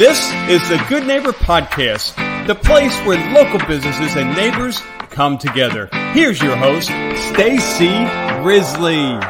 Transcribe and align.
This 0.00 0.32
is 0.48 0.66
the 0.70 0.82
Good 0.88 1.06
Neighbor 1.06 1.32
Podcast, 1.32 2.16
the 2.46 2.54
place 2.54 2.98
where 3.00 3.18
local 3.34 3.58
businesses 3.68 4.16
and 4.16 4.34
neighbors 4.34 4.80
come 5.10 5.36
together. 5.36 5.90
Here's 6.14 6.40
your 6.40 6.56
host, 6.56 6.86
Stacy 7.28 7.90
Grizzly. 8.42 9.20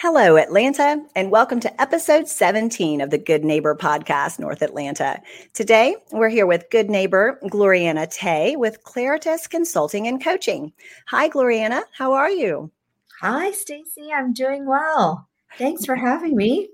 Hello, 0.00 0.36
Atlanta, 0.36 1.04
and 1.14 1.30
welcome 1.30 1.60
to 1.60 1.80
episode 1.80 2.26
17 2.26 3.00
of 3.00 3.10
the 3.10 3.18
Good 3.18 3.44
Neighbor 3.44 3.76
Podcast, 3.76 4.40
North 4.40 4.62
Atlanta. 4.62 5.22
Today, 5.52 5.94
we're 6.10 6.30
here 6.30 6.46
with 6.46 6.70
good 6.72 6.90
neighbor 6.90 7.38
Gloriana 7.44 8.10
Teh 8.10 8.56
with 8.56 8.82
Claritas 8.82 9.48
Consulting 9.48 10.08
and 10.08 10.20
Coaching. 10.20 10.72
Hi, 11.06 11.28
Gloriana. 11.28 11.84
How 11.96 12.14
are 12.14 12.30
you? 12.30 12.72
Hi, 13.20 13.52
Stacy. 13.52 14.10
I'm 14.12 14.32
doing 14.32 14.66
well. 14.66 15.28
Thanks 15.56 15.86
for 15.86 15.94
having 15.94 16.34
me. 16.34 16.70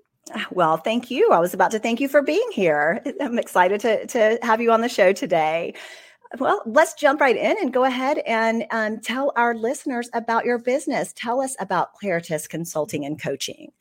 Well, 0.50 0.76
thank 0.76 1.10
you. 1.10 1.30
I 1.30 1.38
was 1.38 1.54
about 1.54 1.70
to 1.72 1.78
thank 1.78 2.00
you 2.00 2.08
for 2.08 2.22
being 2.22 2.48
here. 2.52 3.02
I'm 3.20 3.38
excited 3.38 3.80
to, 3.80 4.06
to 4.06 4.38
have 4.42 4.60
you 4.60 4.72
on 4.72 4.80
the 4.80 4.88
show 4.88 5.12
today. 5.12 5.74
Well, 6.38 6.62
let's 6.64 6.94
jump 6.94 7.20
right 7.20 7.36
in 7.36 7.56
and 7.60 7.72
go 7.72 7.84
ahead 7.84 8.18
and 8.18 8.64
um, 8.70 9.00
tell 9.00 9.32
our 9.34 9.54
listeners 9.54 10.08
about 10.12 10.44
your 10.44 10.58
business. 10.58 11.12
Tell 11.16 11.40
us 11.40 11.56
about 11.58 11.90
Claritas 12.00 12.48
Consulting 12.48 13.04
and 13.04 13.20
Coaching. 13.20 13.72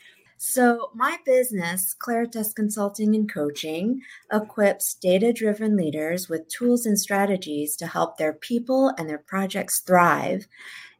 So, 0.41 0.90
my 0.95 1.17
business, 1.26 1.93
Claritas 2.02 2.55
Consulting 2.55 3.13
and 3.13 3.31
Coaching, 3.31 4.02
equips 4.31 4.93
data 4.93 5.34
driven 5.34 5.76
leaders 5.76 6.29
with 6.29 6.48
tools 6.48 6.85
and 6.85 6.98
strategies 6.98 7.76
to 7.76 7.85
help 7.85 8.18
their 8.18 8.34
people 8.34 8.93
and 8.98 9.09
their 9.09 9.18
projects 9.18 9.79
thrive. 9.79 10.48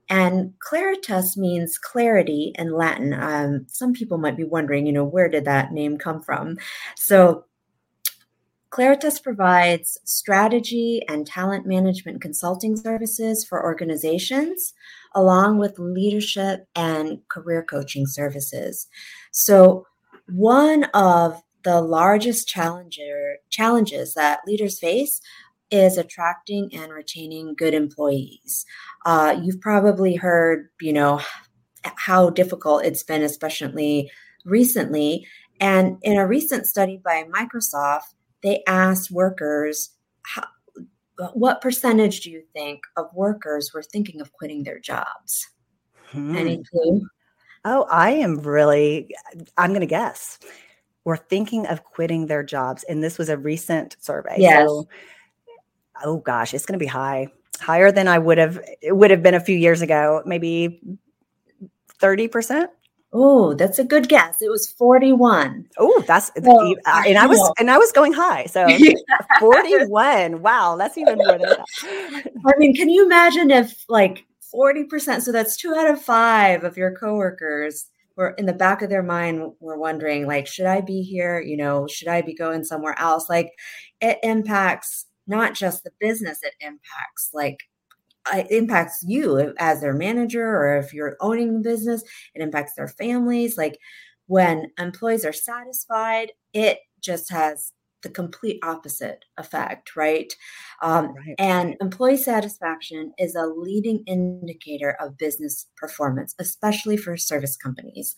And 0.10 0.54
Claritas 0.60 1.38
means 1.38 1.78
clarity 1.78 2.54
in 2.58 2.74
Latin. 2.74 3.14
Um, 3.14 3.66
some 3.68 3.94
people 3.94 4.18
might 4.18 4.38
be 4.38 4.44
wondering, 4.44 4.88
you 4.88 4.92
know, 4.92 5.04
where 5.04 5.30
did 5.30 5.46
that 5.46 5.72
name 5.72 5.98
come 5.98 6.22
from? 6.22 6.58
So, 6.96 7.46
Claritas 8.72 9.22
provides 9.22 9.98
strategy 10.04 11.02
and 11.08 11.26
talent 11.26 11.66
management 11.66 12.22
consulting 12.22 12.76
services 12.76 13.44
for 13.44 13.64
organizations, 13.64 14.74
along 15.16 15.58
with 15.58 15.80
leadership 15.80 16.68
and 16.76 17.20
career 17.30 17.64
coaching 17.64 18.06
services. 18.06 18.88
So, 19.32 19.88
one 20.28 20.84
of 20.94 21.42
the 21.64 21.82
largest 21.82 22.48
challenger, 22.48 23.38
challenges 23.50 24.14
that 24.14 24.42
leaders 24.46 24.80
face 24.80 25.20
is 25.72 25.98
attracting 25.98 26.70
and 26.74 26.92
retaining 26.92 27.56
good 27.56 27.74
employees. 27.74 28.66
Uh, 29.06 29.40
you've 29.42 29.62
probably 29.62 30.16
heard, 30.16 30.70
you 30.82 30.94
know, 30.94 31.22
how 31.84 32.30
difficult 32.30 32.84
it's 32.84 33.04
been, 33.04 33.22
especially 33.22 34.12
recently. 34.46 35.26
And 35.60 35.98
in 36.02 36.18
a 36.18 36.28
recent 36.28 36.66
study 36.66 36.98
by 37.04 37.26
Microsoft, 37.34 38.14
they 38.42 38.64
asked 38.68 39.12
workers, 39.12 39.92
how, 40.24 40.46
what 41.34 41.62
percentage 41.62 42.22
do 42.22 42.32
you 42.32 42.44
think 42.54 42.82
of 42.96 43.14
workers 43.14 43.72
were 43.74 43.84
thinking 43.84 44.22
of 44.22 44.32
quitting 44.32 44.64
their 44.64 44.80
jobs? 44.80 45.48
Hmm. 46.06 46.36
Any 46.36 46.64
clue? 46.64 47.08
Oh, 47.66 47.86
I 47.92 48.12
am 48.12 48.40
really, 48.40 49.14
I'm 49.58 49.72
going 49.72 49.82
to 49.82 49.86
guess. 49.86 50.40
We're 51.04 51.18
thinking 51.18 51.68
of 51.68 51.84
quitting 51.84 52.28
their 52.28 52.44
jobs. 52.44 52.84
And 52.84 53.04
this 53.04 53.18
was 53.18 53.30
a 53.30 53.38
recent 53.38 53.98
survey. 54.00 54.36
Yes. 54.38 54.68
So, 54.68 54.88
oh 56.04 56.18
gosh, 56.18 56.54
it's 56.54 56.66
going 56.66 56.78
to 56.78 56.84
be 56.84 56.88
high, 56.88 57.28
higher 57.60 57.92
than 57.92 58.08
I 58.08 58.20
would 58.20 58.38
have, 58.38 58.60
it 58.82 58.96
would 58.96 59.12
have 59.12 59.24
been 59.24 59.34
a 59.34 59.40
few 59.40 59.56
years 59.56 59.82
ago, 59.82 60.22
maybe 60.26 60.82
30%. 62.00 62.68
Oh, 63.12 63.56
that's 63.56 63.80
a 63.80 63.84
good 63.84 64.08
guess. 64.08 64.42
It 64.42 64.50
was 64.50 64.72
41. 64.72 65.68
Oh, 65.80 66.04
that's 66.06 66.32
well, 66.42 66.76
and 66.86 67.18
I 67.18 67.26
was 67.26 67.54
and 67.58 67.72
I 67.72 67.80
was 67.80 67.92
going 67.92 68.14
high. 68.14 68.46
So 68.46 68.68
41. 69.40 70.44
Wow, 70.44 70.76
that's 70.78 70.96
even 70.96 71.18
more 71.18 71.40
than 71.40 71.42
that. 71.42 71.66
I 72.46 72.52
mean, 72.58 72.76
can 72.76 72.88
you 72.88 73.04
imagine 73.04 73.50
if 73.50 73.84
like 73.90 74.28
40%, 74.54 75.22
so 75.22 75.32
that's 75.32 75.58
two 75.58 75.74
out 75.74 75.90
of 75.90 76.00
five 76.00 76.64
of 76.64 76.78
your 76.78 76.96
coworkers 76.96 77.88
were 78.16 78.32
in 78.32 78.46
the 78.46 78.54
back 78.54 78.84
of 78.84 78.90
their 78.90 79.02
mind 79.02 79.54
were 79.60 79.78
wondering, 79.80 80.28
like, 80.28 80.46
should 80.46 80.66
I 80.68 80.82
be 80.82 81.02
here? 81.02 81.40
You 81.40 81.58
know, 81.58 81.88
should 81.88 82.10
I 82.10 82.22
be 82.22 82.36
going 82.36 82.64
somewhere 82.64 82.96
else? 83.00 83.28
Like 83.28 83.54
it 84.02 84.20
impacts 84.22 85.06
not 85.30 85.54
just 85.54 85.84
the 85.84 85.92
business, 86.00 86.40
it 86.44 86.54
impacts 86.60 87.30
like 87.34 87.60
it 88.34 88.52
impacts 88.52 89.04
you 89.08 89.54
as 89.58 89.82
their 89.82 89.94
manager 89.94 90.46
or 90.46 90.78
if 90.78 90.94
you're 90.94 91.18
owning 91.22 91.54
the 91.54 91.70
business 91.70 92.04
it 92.36 92.42
impacts 92.42 92.74
their 92.76 92.88
families 92.88 93.58
like 93.58 93.80
when 94.28 94.70
employees 94.78 95.26
are 95.26 95.34
satisfied 95.34 96.32
it 96.54 96.80
just 97.02 97.32
has 97.32 97.74
the 98.02 98.10
complete 98.10 98.60
opposite 98.64 99.26
effect 99.38 99.96
right? 99.96 100.34
Um, 100.82 101.14
right. 101.16 101.36
and 101.38 101.76
employee 101.82 102.18
satisfaction 102.18 103.14
is 103.18 103.36
a 103.36 103.46
leading 103.46 104.04
indicator 104.08 104.96
of 105.00 105.18
business 105.18 105.68
performance 105.76 106.34
especially 106.40 106.98
for 106.98 107.18
service 107.18 107.58
companies. 107.58 108.16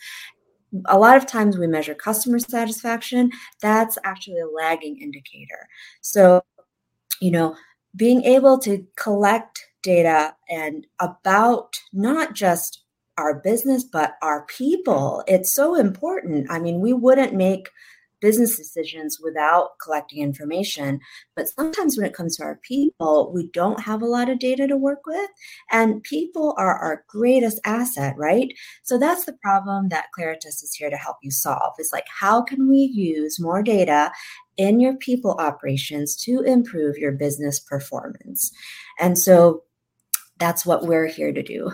A 0.86 0.98
lot 0.98 1.18
of 1.18 1.26
times 1.26 1.58
we 1.58 1.68
measure 1.68 1.96
customer 1.96 2.40
satisfaction 2.40 3.32
that's 3.62 3.98
actually 4.04 4.40
a 4.40 4.48
lagging 4.48 5.02
indicator. 5.02 5.68
So 6.02 6.42
you 7.22 7.32
know 7.32 7.56
being 7.96 8.24
able 8.24 8.58
to 8.60 8.86
collect 8.98 9.66
data 9.84 10.36
and 10.50 10.86
about 11.00 11.76
not 11.94 12.34
just 12.34 12.84
our 13.18 13.40
business, 13.40 13.84
but 13.84 14.14
our 14.22 14.46
people. 14.46 15.24
It's 15.28 15.54
so 15.54 15.76
important. 15.76 16.50
I 16.50 16.60
mean, 16.60 16.80
we 16.80 16.94
wouldn't 16.94 17.34
make 17.34 17.70
business 18.22 18.56
decisions 18.56 19.20
without 19.22 19.72
collecting 19.84 20.22
information. 20.22 21.00
But 21.36 21.48
sometimes 21.50 21.98
when 21.98 22.06
it 22.06 22.14
comes 22.14 22.38
to 22.38 22.44
our 22.44 22.60
people, 22.62 23.32
we 23.34 23.48
don't 23.48 23.82
have 23.82 24.02
a 24.02 24.08
lot 24.08 24.30
of 24.30 24.40
data 24.40 24.68
to 24.68 24.78
work 24.78 25.00
with. 25.08 25.30
And 25.72 26.04
people 26.04 26.54
are 26.58 26.78
our 26.78 27.04
greatest 27.08 27.60
asset, 27.66 28.16
right? 28.18 28.54
So 28.84 28.98
that's 28.98 29.26
the 29.26 29.38
problem 29.42 29.90
that 29.90 30.10
Claritas 30.18 30.64
is 30.64 30.76
here 30.78 30.92
to 30.92 30.98
help 30.98 31.18
you 31.24 31.32
solve 31.32 31.74
is 31.80 31.90
like, 31.92 32.06
how 32.08 32.44
can 32.44 32.70
we 32.70 32.78
use 32.78 33.40
more 33.40 33.64
data 33.64 34.12
in 34.62 34.80
your 34.80 34.96
people 34.96 35.32
operations 35.40 36.16
to 36.16 36.42
improve 36.42 36.98
your 36.98 37.12
business 37.12 37.60
performance? 37.60 38.52
And 39.00 39.18
so 39.18 39.64
that's 40.38 40.66
what 40.66 40.84
we're 40.84 41.08
here 41.08 41.34
to 41.34 41.42
do. 41.42 41.72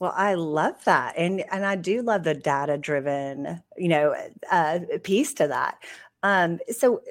Well, 0.00 0.14
I 0.16 0.34
love 0.34 0.82
that, 0.84 1.14
and 1.18 1.44
and 1.52 1.66
I 1.66 1.76
do 1.76 2.00
love 2.00 2.24
the 2.24 2.34
data 2.34 2.78
driven, 2.78 3.60
you 3.76 3.88
know, 3.88 4.16
uh, 4.50 4.78
piece 5.02 5.34
to 5.34 5.46
that. 5.48 5.76
Um, 6.22 6.58
so, 6.70 7.02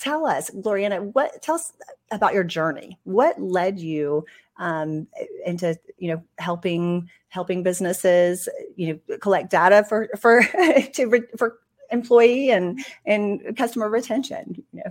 tell 0.00 0.26
us, 0.26 0.50
Gloriana, 0.50 1.12
what 1.14 1.40
tell 1.42 1.54
us 1.54 1.72
about 2.10 2.34
your 2.34 2.42
journey. 2.42 2.98
What 3.04 3.40
led 3.40 3.78
you 3.78 4.24
um, 4.58 5.06
into 5.46 5.78
you 5.98 6.08
know 6.08 6.22
helping 6.38 7.08
helping 7.28 7.62
businesses, 7.62 8.48
you 8.74 9.00
know, 9.08 9.16
collect 9.18 9.50
data 9.50 9.84
for 9.88 10.08
for 10.18 10.42
to 10.94 11.24
for 11.38 11.58
employee 11.92 12.50
and 12.50 12.84
and 13.06 13.56
customer 13.56 13.88
retention, 13.88 14.64
you 14.72 14.82
know, 14.84 14.90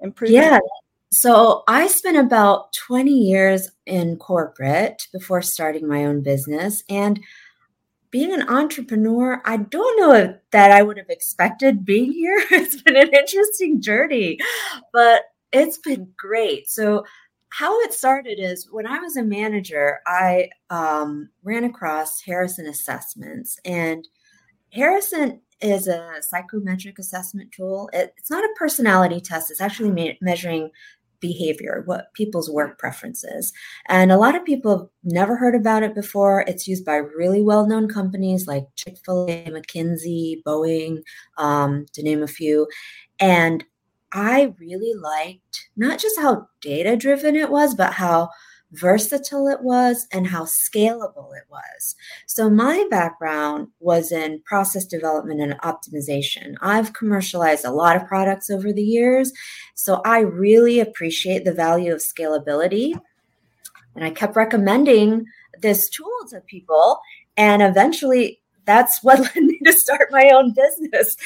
improve. 0.00 0.30
Yeah, 0.30 0.58
so 1.12 1.62
I 1.68 1.88
spent 1.88 2.16
about 2.16 2.72
20 2.72 3.10
years 3.10 3.68
in 3.84 4.16
corporate 4.16 5.08
before 5.12 5.42
starting 5.42 5.86
my 5.86 6.06
own 6.06 6.22
business. 6.22 6.82
And 6.88 7.20
being 8.10 8.32
an 8.32 8.48
entrepreneur, 8.48 9.42
I 9.44 9.58
don't 9.58 10.00
know 10.00 10.38
that 10.52 10.70
I 10.70 10.82
would 10.82 10.96
have 10.96 11.10
expected 11.10 11.84
being 11.84 12.12
here. 12.12 12.42
It's 12.50 12.80
been 12.80 12.96
an 12.96 13.12
interesting 13.12 13.82
journey, 13.82 14.38
but 14.94 15.24
it's 15.52 15.76
been 15.76 16.10
great. 16.16 16.70
So, 16.70 17.04
how 17.50 17.78
it 17.80 17.92
started 17.92 18.38
is 18.40 18.68
when 18.70 18.86
I 18.86 18.98
was 18.98 19.18
a 19.18 19.22
manager, 19.22 20.00
I 20.06 20.48
um, 20.70 21.28
ran 21.42 21.64
across 21.64 22.22
Harrison 22.22 22.66
Assessments. 22.66 23.58
And 23.66 24.08
Harrison 24.72 25.42
is 25.62 25.88
a 25.88 26.16
psychometric 26.20 26.98
assessment 26.98 27.52
tool. 27.52 27.88
It, 27.92 28.14
it's 28.16 28.30
not 28.30 28.44
a 28.44 28.54
personality 28.56 29.20
test, 29.20 29.50
it's 29.50 29.60
actually 29.60 29.90
me- 29.90 30.18
measuring 30.20 30.70
behavior, 31.22 31.82
what 31.86 32.12
people's 32.12 32.50
work 32.50 32.78
preferences. 32.78 33.52
And 33.88 34.12
a 34.12 34.18
lot 34.18 34.34
of 34.34 34.44
people 34.44 34.78
have 34.78 34.88
never 35.04 35.36
heard 35.36 35.54
about 35.54 35.82
it 35.82 35.94
before. 35.94 36.44
It's 36.46 36.68
used 36.68 36.84
by 36.84 36.96
really 36.96 37.40
well 37.40 37.66
known 37.66 37.88
companies 37.88 38.46
like 38.46 38.64
Chick 38.76 38.98
fil 39.04 39.26
A, 39.30 39.44
McKinsey, 39.46 40.42
Boeing, 40.42 41.02
um, 41.38 41.86
to 41.94 42.02
name 42.02 42.22
a 42.22 42.26
few. 42.28 42.68
And 43.20 43.64
I 44.12 44.54
really 44.58 44.92
liked 44.94 45.68
not 45.76 45.98
just 45.98 46.18
how 46.20 46.48
data 46.60 46.96
driven 46.96 47.34
it 47.34 47.50
was, 47.50 47.74
but 47.74 47.94
how 47.94 48.28
versatile 48.72 49.48
it 49.48 49.62
was 49.62 50.06
and 50.12 50.26
how 50.26 50.44
scalable 50.44 51.36
it 51.36 51.44
was. 51.50 51.94
So, 52.26 52.50
my 52.50 52.86
background 52.90 53.68
was 53.80 54.12
in 54.12 54.42
process 54.44 54.84
development 54.84 55.40
and 55.40 55.60
optimization. 55.60 56.54
I've 56.60 56.92
commercialized 56.92 57.64
a 57.64 57.70
lot 57.70 57.96
of 57.96 58.06
products 58.06 58.50
over 58.50 58.72
the 58.72 58.82
years, 58.82 59.32
so 59.74 60.00
I 60.04 60.20
really 60.20 60.80
appreciate 60.80 61.44
the 61.44 61.54
value 61.54 61.92
of 61.92 62.00
scalability. 62.00 62.98
And 63.94 64.04
I 64.04 64.10
kept 64.10 64.36
recommending 64.36 65.26
this 65.60 65.88
tool 65.88 66.06
to 66.30 66.40
people, 66.40 66.98
and 67.36 67.62
eventually, 67.62 68.40
that's 68.64 69.02
what 69.02 69.20
led 69.34 69.36
me 69.36 69.58
to 69.64 69.72
start 69.72 70.08
my 70.10 70.30
own 70.34 70.54
business. 70.54 71.16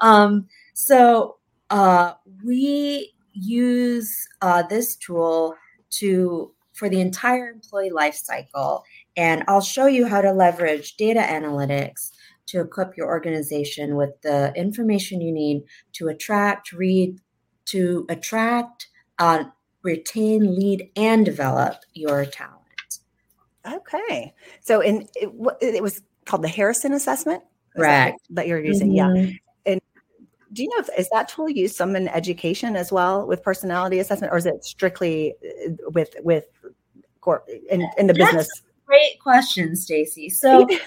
Um, 0.00 0.48
so 0.74 1.36
uh, 1.70 2.14
we 2.44 3.12
use 3.32 4.28
uh, 4.42 4.62
this 4.62 4.96
tool 4.96 5.54
to 5.90 6.52
for 6.80 6.88
the 6.88 7.00
entire 7.00 7.50
employee 7.50 7.90
life 7.90 8.14
cycle. 8.14 8.82
And 9.14 9.44
I'll 9.46 9.60
show 9.60 9.86
you 9.86 10.06
how 10.06 10.22
to 10.22 10.32
leverage 10.32 10.96
data 10.96 11.20
analytics 11.20 12.10
to 12.46 12.60
equip 12.60 12.96
your 12.96 13.06
organization 13.06 13.96
with 13.96 14.18
the 14.22 14.52
information 14.56 15.20
you 15.20 15.30
need 15.30 15.62
to 15.92 16.08
attract, 16.08 16.72
read, 16.72 17.20
to 17.66 18.06
attract, 18.08 18.88
uh, 19.18 19.44
retain, 19.82 20.56
lead, 20.56 20.90
and 20.96 21.26
develop 21.26 21.76
your 21.92 22.24
talent. 22.24 22.56
Okay. 23.70 24.32
So, 24.60 24.80
in 24.80 25.06
it, 25.14 25.30
it 25.60 25.82
was 25.82 26.00
called 26.24 26.42
the 26.42 26.48
Harrison 26.48 26.94
assessment. 26.94 27.42
Correct. 27.76 28.18
That, 28.30 28.34
that, 28.36 28.46
you're 28.48 28.64
using, 28.64 28.92
mm-hmm. 28.92 29.16
yeah. 29.16 29.32
And 29.66 29.80
do 30.52 30.62
you 30.62 30.68
know 30.70 30.78
if 30.78 30.88
is 30.98 31.08
that 31.10 31.28
tool 31.28 31.48
used 31.48 31.76
some 31.76 31.94
in 31.94 32.08
education 32.08 32.74
as 32.74 32.90
well 32.90 33.26
with 33.26 33.42
personality 33.42 33.98
assessment, 33.98 34.32
or 34.32 34.38
is 34.38 34.46
it 34.46 34.64
strictly 34.64 35.34
with 35.92 36.14
with 36.20 36.46
with 37.26 37.40
in, 37.70 37.88
in 37.98 38.06
the 38.06 38.12
That's 38.12 38.32
business? 38.32 38.62
great 38.86 39.20
question, 39.20 39.76
Stacy. 39.76 40.28
So. 40.28 40.66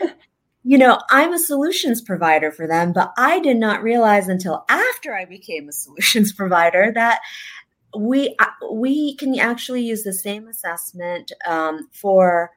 you 0.66 0.78
know, 0.78 0.98
I'm 1.10 1.34
a 1.34 1.40
solutions 1.40 2.02
provider 2.02 2.50
for 2.50 2.68
them, 2.68 2.94
but 2.94 3.12
I 3.18 3.40
did 3.40 3.58
not 3.58 3.84
realize 3.84 4.30
until 4.30 4.64
after 4.70 5.14
I 5.14 5.26
became 5.26 5.68
a 5.68 5.74
solutions 5.74 6.32
provider 6.38 6.92
that 6.96 7.20
we 7.98 8.36
uh, 8.40 8.46
we 8.72 9.16
can 9.16 9.38
actually 9.38 9.82
use 9.82 10.04
the 10.04 10.14
same 10.14 10.48
assessment 10.48 11.32
um, 11.46 11.90
for 11.92 12.52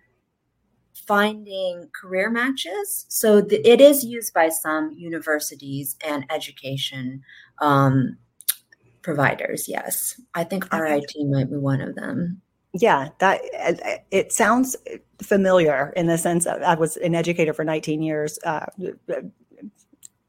finding 0.94 1.88
career 2.00 2.30
matches. 2.30 3.06
So 3.08 3.40
the, 3.40 3.66
it 3.68 3.80
is 3.80 4.04
used 4.04 4.32
by 4.32 4.48
some 4.48 4.92
universities 4.96 5.96
and 6.04 6.24
education 6.30 7.22
um, 7.60 8.16
providers. 9.02 9.68
Yes, 9.68 10.20
I 10.34 10.44
think 10.44 10.72
RIT 10.72 11.12
might 11.28 11.50
be 11.50 11.56
one 11.56 11.80
of 11.80 11.94
them. 11.96 12.40
Yeah, 12.78 13.08
that 13.18 13.40
it 14.10 14.32
sounds 14.32 14.76
familiar 15.22 15.92
in 15.96 16.06
the 16.06 16.18
sense 16.18 16.46
of 16.46 16.62
I 16.62 16.74
was 16.74 16.96
an 16.98 17.14
educator 17.14 17.52
for 17.52 17.64
19 17.64 18.02
years. 18.02 18.38
Uh, 18.44 18.66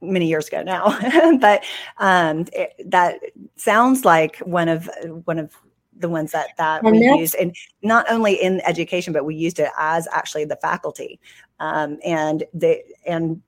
many 0.01 0.27
years 0.27 0.47
ago 0.47 0.63
now. 0.63 0.97
But 1.39 1.63
um, 1.97 2.45
it, 2.53 2.73
that 2.85 3.19
sounds 3.55 4.05
like 4.05 4.37
one 4.39 4.69
of 4.69 4.89
one 5.25 5.39
of 5.39 5.53
the 5.99 6.09
ones 6.09 6.31
that 6.31 6.49
that 6.57 6.83
and 6.83 6.91
we 6.91 7.19
used 7.19 7.35
and 7.35 7.55
not 7.81 8.05
only 8.09 8.33
in 8.35 8.61
education 8.61 9.13
but 9.13 9.25
we 9.25 9.33
used 9.33 9.59
it 9.59 9.71
as 9.77 10.07
actually 10.11 10.45
the 10.45 10.55
faculty. 10.57 11.19
Um, 11.59 11.97
and 12.03 12.43
the 12.53 12.83
and 13.07 13.41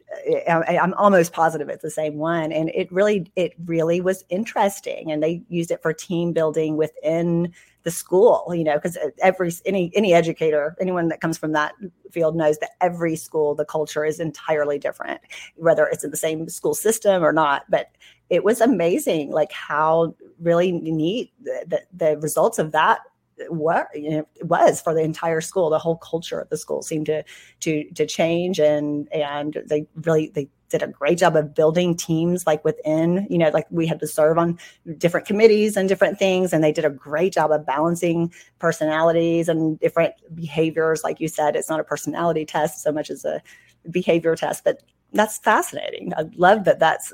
uh, 0.47 0.63
I, 0.67 0.79
i'm 0.79 0.95
almost 0.95 1.31
positive 1.31 1.69
it's 1.69 1.83
the 1.83 1.91
same 1.91 2.17
one. 2.17 2.51
And 2.51 2.69
it 2.69 2.91
really 2.91 3.31
it 3.35 3.53
really 3.65 4.01
was 4.01 4.23
interesting. 4.29 5.11
And 5.11 5.21
they 5.21 5.43
used 5.47 5.71
it 5.71 5.81
for 5.81 5.93
team 5.93 6.33
building 6.33 6.75
within 6.75 7.53
the 7.83 7.91
school 7.91 8.45
you 8.53 8.63
know 8.63 8.75
because 8.75 8.97
uh, 8.97 9.09
every 9.21 9.51
any 9.65 9.91
any 9.95 10.13
educator 10.13 10.75
anyone 10.81 11.07
that 11.07 11.21
comes 11.21 11.37
from 11.37 11.53
that 11.53 11.73
field 12.11 12.35
knows 12.35 12.57
that 12.57 12.71
every 12.81 13.15
school 13.15 13.55
the 13.55 13.65
culture 13.65 14.03
is 14.03 14.19
entirely 14.19 14.77
different 14.77 15.21
whether 15.55 15.85
it's 15.87 16.03
in 16.03 16.11
the 16.11 16.17
same 16.17 16.47
school 16.49 16.73
system 16.73 17.23
or 17.23 17.33
not. 17.33 17.63
But 17.69 17.91
it 18.29 18.43
was 18.43 18.61
amazing 18.61 19.31
like 19.31 19.51
how 19.51 20.15
really 20.39 20.71
neat 20.71 21.33
the, 21.41 21.65
the, 21.67 21.81
the 21.93 22.17
results 22.19 22.59
of 22.59 22.71
that 22.71 22.99
what 23.47 23.87
you 23.95 24.09
know, 24.09 24.27
was 24.41 24.81
for 24.81 24.93
the 24.93 25.01
entire 25.01 25.39
school. 25.39 25.69
The 25.69 25.79
whole 25.79 25.95
culture 25.95 26.41
of 26.41 26.49
the 26.49 26.57
school 26.57 26.81
seemed 26.81 27.05
to 27.05 27.23
to 27.61 27.89
to 27.91 28.05
change 28.05 28.59
and 28.59 29.11
and 29.13 29.63
they 29.65 29.87
really 29.95 30.29
they 30.35 30.49
did 30.69 30.83
a 30.83 30.88
great 30.88 31.18
job 31.18 31.36
of 31.36 31.54
building 31.54 31.95
teams 31.95 32.45
like 32.45 32.63
within 32.63 33.27
you 33.30 33.38
know 33.38 33.50
like 33.50 33.66
we 33.69 33.88
had 33.88 34.00
to 34.00 34.07
serve 34.07 34.38
on 34.38 34.57
different 34.98 35.25
committees 35.25 35.75
and 35.75 35.89
different 35.89 36.18
things 36.18 36.54
and 36.54 36.63
they 36.63 36.71
did 36.71 36.86
a 36.86 36.89
great 36.89 37.33
job 37.33 37.51
of 37.51 37.66
balancing 37.66 38.31
personalities 38.60 39.50
and 39.50 39.80
different 39.80 40.13
behaviors 40.33 41.04
like 41.04 41.19
you 41.19 41.27
said 41.27 41.56
it's 41.56 41.69
not 41.69 41.80
a 41.80 41.83
personality 41.83 42.45
test 42.45 42.81
so 42.83 42.92
much 42.92 43.10
as 43.10 43.25
a 43.25 43.42
behavior 43.89 44.36
test 44.36 44.63
but 44.63 44.83
that's 45.13 45.38
fascinating 45.39 46.13
i 46.16 46.24
love 46.36 46.63
that 46.66 46.80
that's 46.80 47.13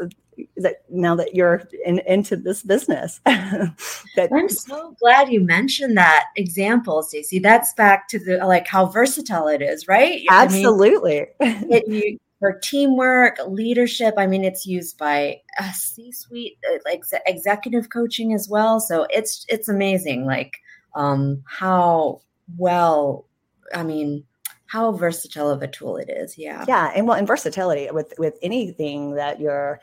that 0.57 0.83
now 0.89 1.15
that 1.15 1.35
you're 1.35 1.63
in, 1.85 1.99
into 1.99 2.35
this 2.35 2.61
business. 2.61 3.19
that 3.25 4.29
I'm 4.33 4.49
so 4.49 4.95
glad 4.99 5.29
you 5.29 5.41
mentioned 5.41 5.97
that 5.97 6.25
example, 6.35 7.03
Stacey. 7.03 7.39
That's 7.39 7.73
back 7.73 8.07
to 8.09 8.19
the 8.19 8.37
like 8.37 8.67
how 8.67 8.87
versatile 8.87 9.47
it 9.47 9.61
is, 9.61 9.87
right? 9.87 10.23
Absolutely. 10.29 11.27
I 11.41 11.45
mean, 11.45 11.71
it, 11.71 11.87
you, 11.87 12.19
for 12.39 12.59
teamwork, 12.63 13.37
leadership. 13.47 14.15
I 14.17 14.27
mean, 14.27 14.43
it's 14.43 14.65
used 14.65 14.97
by 14.97 15.41
a 15.59 15.73
C-suite, 15.73 16.57
uh, 16.69 16.77
like 16.85 17.03
executive 17.25 17.89
coaching 17.89 18.33
as 18.33 18.49
well. 18.49 18.79
So 18.79 19.07
it's 19.09 19.45
it's 19.47 19.69
amazing, 19.69 20.25
like 20.25 20.57
um, 20.95 21.43
how 21.47 22.21
well. 22.57 23.25
I 23.73 23.83
mean, 23.83 24.23
how 24.67 24.91
versatile 24.91 25.49
of 25.49 25.61
a 25.61 25.67
tool 25.67 25.97
it 25.97 26.09
is. 26.09 26.37
Yeah. 26.37 26.65
Yeah, 26.67 26.91
and 26.95 27.07
well, 27.07 27.17
and 27.17 27.27
versatility 27.27 27.89
with 27.91 28.13
with 28.17 28.37
anything 28.41 29.15
that 29.15 29.39
you're 29.39 29.79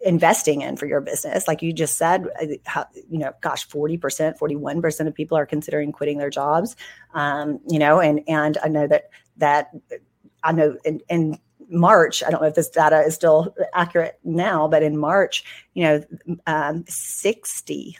investing 0.00 0.62
in 0.62 0.76
for 0.76 0.86
your 0.86 1.00
business 1.00 1.48
like 1.48 1.60
you 1.60 1.72
just 1.72 1.98
said 1.98 2.28
uh, 2.40 2.46
how, 2.66 2.86
you 3.10 3.18
know 3.18 3.32
gosh 3.40 3.68
40% 3.68 4.38
41% 4.38 5.06
of 5.08 5.14
people 5.14 5.36
are 5.36 5.44
considering 5.44 5.90
quitting 5.90 6.18
their 6.18 6.30
jobs 6.30 6.76
um, 7.14 7.58
you 7.68 7.80
know 7.80 7.98
and 7.98 8.20
and 8.28 8.58
i 8.62 8.68
know 8.68 8.86
that 8.86 9.10
that 9.38 9.70
i 10.44 10.52
know 10.52 10.76
and, 10.84 11.02
in 11.08 11.36
march 11.68 12.22
i 12.24 12.30
don't 12.30 12.40
know 12.40 12.48
if 12.48 12.54
this 12.54 12.68
data 12.68 13.00
is 13.00 13.14
still 13.14 13.54
accurate 13.74 14.18
now 14.24 14.66
but 14.68 14.82
in 14.82 14.96
march 14.96 15.44
you 15.74 15.84
know 15.84 16.02
um, 16.46 16.84
60% 16.84 17.96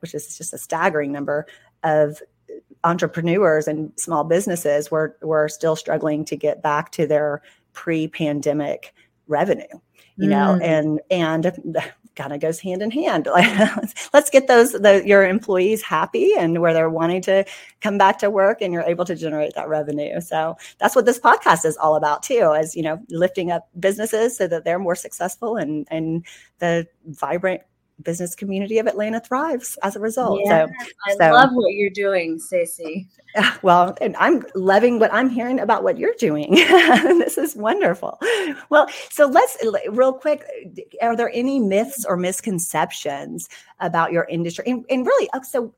which 0.00 0.14
is 0.14 0.36
just 0.36 0.52
a 0.52 0.58
staggering 0.58 1.12
number 1.12 1.46
of 1.82 2.22
entrepreneurs 2.84 3.68
and 3.68 3.92
small 3.96 4.24
businesses 4.24 4.90
were 4.90 5.16
were 5.22 5.48
still 5.48 5.76
struggling 5.76 6.24
to 6.24 6.36
get 6.36 6.62
back 6.62 6.90
to 6.92 7.06
their 7.06 7.42
pre-pandemic 7.72 8.94
revenue 9.26 9.78
you 10.20 10.28
know, 10.28 10.58
mm. 10.60 10.62
and 10.62 11.00
and 11.10 11.76
kind 12.20 12.32
of 12.32 12.40
goes 12.40 12.60
hand 12.60 12.82
in 12.82 12.90
hand. 12.90 13.26
Like 13.26 13.48
let's 14.12 14.28
get 14.30 14.46
those 14.46 14.72
the, 14.72 15.02
your 15.06 15.24
employees 15.26 15.82
happy 15.82 16.32
and 16.36 16.60
where 16.60 16.74
they're 16.74 16.90
wanting 16.90 17.22
to 17.22 17.44
come 17.80 17.96
back 17.96 18.18
to 18.18 18.30
work, 18.30 18.60
and 18.60 18.72
you're 18.72 18.82
able 18.82 19.04
to 19.06 19.14
generate 19.14 19.54
that 19.54 19.68
revenue. 19.68 20.20
So 20.20 20.56
that's 20.78 20.94
what 20.94 21.06
this 21.06 21.18
podcast 21.18 21.64
is 21.64 21.76
all 21.76 21.96
about 21.96 22.22
too, 22.22 22.52
as 22.54 22.76
you 22.76 22.82
know, 22.82 23.00
lifting 23.08 23.50
up 23.50 23.68
businesses 23.78 24.36
so 24.36 24.46
that 24.48 24.64
they're 24.64 24.78
more 24.78 24.94
successful 24.94 25.56
and 25.56 25.86
and 25.90 26.26
the 26.58 26.86
vibrant 27.06 27.62
business 28.02 28.34
community 28.34 28.78
of 28.78 28.86
Atlanta 28.86 29.20
thrives 29.20 29.78
as 29.82 29.96
a 29.96 30.00
result. 30.00 30.40
Yeah, 30.44 30.66
so 30.66 30.72
I 31.06 31.12
so, 31.16 31.32
love 31.32 31.50
what 31.52 31.72
you're 31.72 31.90
doing, 31.90 32.38
Stacey. 32.38 33.08
Well, 33.62 33.96
and 34.00 34.16
I'm 34.16 34.44
loving 34.56 34.98
what 34.98 35.14
I'm 35.14 35.28
hearing 35.28 35.60
about 35.60 35.84
what 35.84 35.98
you're 35.98 36.16
doing. 36.18 36.50
this 36.54 37.38
is 37.38 37.54
wonderful. 37.54 38.18
Well, 38.70 38.88
so 39.10 39.26
let's 39.26 39.56
real 39.88 40.12
quick. 40.12 40.44
Are 41.00 41.14
there 41.14 41.30
any 41.32 41.60
myths 41.60 42.04
or 42.04 42.16
misconceptions 42.16 43.48
about 43.78 44.10
your 44.10 44.24
industry? 44.24 44.64
And, 44.66 44.84
and 44.90 45.06
really, 45.06 45.28
uh, 45.32 45.42
so 45.42 45.72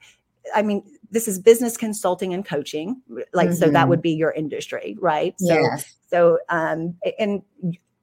I 0.55 0.62
mean, 0.62 0.83
this 1.11 1.29
is 1.29 1.38
business 1.38 1.76
consulting 1.76 2.33
and 2.33 2.45
coaching, 2.45 3.02
like 3.33 3.50
mm-hmm. 3.50 3.57
so 3.57 3.71
that 3.71 3.88
would 3.88 4.02
be 4.02 4.12
your 4.12 4.33
industry, 4.33 4.97
right? 5.00 5.35
So, 5.38 5.55
yes. 5.55 5.97
so 6.09 6.38
um, 6.49 6.97
and 7.19 7.43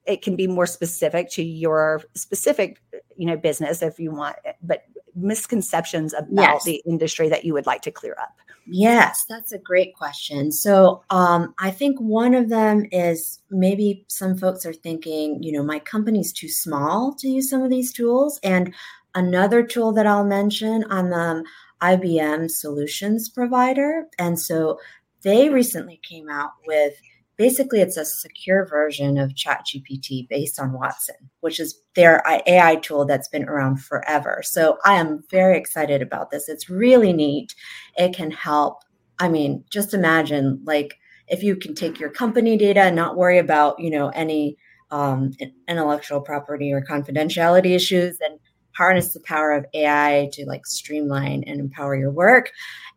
it 0.09 0.21
can 0.21 0.35
be 0.35 0.47
more 0.47 0.65
specific 0.65 1.29
to 1.29 1.43
your 1.43 2.01
specific 2.15 2.81
you 3.15 3.25
know 3.25 3.37
business 3.37 3.81
if 3.81 3.99
you 3.99 4.11
want 4.11 4.35
but 4.63 4.83
misconceptions 5.15 6.13
about 6.13 6.31
yes. 6.33 6.63
the 6.63 6.81
industry 6.85 7.29
that 7.29 7.43
you 7.45 7.53
would 7.53 7.65
like 7.65 7.81
to 7.81 7.91
clear 7.91 8.15
up. 8.21 8.35
Yes 8.65 9.25
that's 9.29 9.51
a 9.51 9.59
great 9.59 9.95
question. 9.95 10.51
So 10.51 11.03
um, 11.09 11.53
i 11.59 11.71
think 11.71 11.99
one 11.99 12.33
of 12.33 12.49
them 12.49 12.85
is 12.91 13.39
maybe 13.49 14.05
some 14.07 14.37
folks 14.37 14.65
are 14.65 14.73
thinking 14.73 15.41
you 15.41 15.51
know 15.51 15.63
my 15.63 15.79
company's 15.79 16.33
too 16.33 16.49
small 16.49 17.15
to 17.19 17.27
use 17.27 17.49
some 17.49 17.61
of 17.61 17.69
these 17.69 17.93
tools. 17.93 18.39
And 18.43 18.73
another 19.15 19.63
tool 19.63 19.91
that 19.91 20.05
i'll 20.05 20.23
mention 20.23 20.85
i'm 20.91 21.11
um, 21.13 21.43
ibm 21.81 22.49
solutions 22.49 23.29
provider. 23.29 24.05
And 24.17 24.39
so 24.39 24.79
they 25.21 25.49
recently 25.49 25.99
came 26.03 26.29
out 26.29 26.51
with 26.65 26.93
basically 27.39 27.79
it's 27.79 27.95
a 27.95 28.03
secure 28.03 28.67
version 28.67 29.17
of 29.17 29.31
ChatGPT 29.31 30.27
based 30.27 30.59
on 30.59 30.73
Watson, 30.73 31.15
which 31.39 31.57
is 31.57 31.81
their 31.95 32.21
AI 32.45 32.75
tool 32.75 33.05
that's 33.05 33.29
been 33.29 33.47
around 33.47 33.77
forever. 33.77 34.41
So 34.43 34.77
I 34.83 34.95
am 34.95 35.23
very 35.31 35.57
excited 35.57 36.01
about 36.01 36.31
this. 36.31 36.49
It's 36.49 36.69
really 36.69 37.13
neat. 37.13 37.55
It 37.95 38.13
can 38.13 38.29
help. 38.29 38.83
I 39.19 39.29
mean, 39.29 39.63
just 39.71 39.93
imagine 39.93 40.61
like 40.65 40.95
if 41.29 41.41
you 41.41 41.55
can 41.55 41.73
take 41.73 41.97
your 41.97 42.09
company 42.09 42.57
data 42.57 42.81
and 42.81 42.95
not 42.95 43.15
worry 43.15 43.37
about, 43.37 43.79
you 43.79 43.89
know, 43.89 44.09
any 44.09 44.57
um, 44.91 45.31
intellectual 45.69 46.19
property 46.19 46.73
or 46.73 46.81
confidentiality 46.81 47.73
issues 47.73 48.17
and 48.19 48.37
harness 48.75 49.13
the 49.13 49.21
power 49.21 49.53
of 49.53 49.65
AI 49.73 50.29
to 50.33 50.45
like 50.45 50.65
streamline 50.65 51.45
and 51.47 51.61
empower 51.61 51.95
your 51.95 52.11
work. 52.11 52.51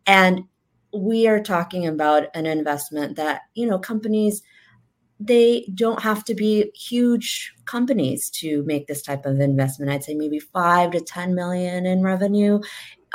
And 0.05 0.43
we 0.93 1.27
are 1.27 1.41
talking 1.41 1.87
about 1.87 2.27
an 2.35 2.45
investment 2.45 3.15
that 3.15 3.41
you 3.55 3.67
know 3.67 3.79
companies 3.79 4.41
they 5.19 5.65
don't 5.73 6.01
have 6.01 6.23
to 6.25 6.35
be 6.35 6.71
huge 6.75 7.53
companies 7.65 8.29
to 8.29 8.63
make 8.65 8.87
this 8.87 9.01
type 9.01 9.25
of 9.25 9.39
investment. 9.39 9.91
I'd 9.91 10.03
say 10.03 10.15
maybe 10.15 10.39
five 10.39 10.91
to 10.91 10.99
10 10.99 11.33
million 11.33 11.85
in 11.85 12.01
revenue. 12.01 12.59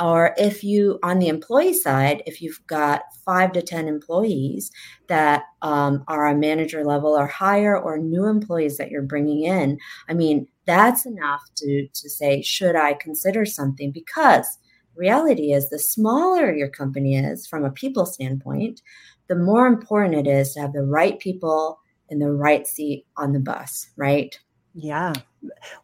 Or 0.01 0.33
if 0.39 0.63
you, 0.63 0.99
on 1.03 1.19
the 1.19 1.29
employee 1.29 1.75
side, 1.75 2.23
if 2.25 2.41
you've 2.41 2.65
got 2.67 3.03
five 3.27 3.53
to 3.53 3.63
10 3.63 3.89
employees 3.89 4.71
that 5.09 5.43
um, 5.61 6.05
are 6.07 6.29
a 6.29 6.37
manager 6.37 6.85
level 6.85 7.19
or 7.19 7.27
higher, 7.27 7.77
or 7.77 7.99
new 7.99 8.27
employees 8.27 8.79
that 8.79 8.91
you're 8.91 9.03
bringing 9.03 9.43
in, 9.43 9.77
I 10.09 10.15
mean, 10.15 10.47
that's 10.67 11.05
enough 11.05 11.43
to, 11.57 11.89
to 11.89 12.09
say, 12.09 12.43
should 12.43 12.77
I 12.77 12.95
consider 12.95 13.45
something? 13.45 13.91
Because 13.91 14.59
reality 14.99 15.53
is 15.53 15.71
the 15.71 15.79
smaller 15.79 16.55
your 16.55 16.69
company 16.69 17.17
is 17.17 17.47
from 17.47 17.65
a 17.65 17.71
people 17.71 18.05
standpoint, 18.05 18.83
the 19.29 19.37
more 19.37 19.67
important 19.67 20.15
it 20.15 20.31
is 20.31 20.55
to 20.55 20.61
have 20.61 20.73
the 20.73 20.83
right 20.83 21.19
people 21.19 21.79
in 22.09 22.19
the 22.19 22.33
right 22.33 22.67
seat 22.67 23.07
on 23.17 23.33
the 23.33 23.41
bus, 23.41 23.89
right? 23.97 24.39
Yeah. 24.75 25.13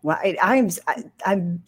Well, 0.02 0.18
I, 0.22 0.36
I'm, 0.42 0.70
I, 0.86 1.04
I'm 1.26 1.62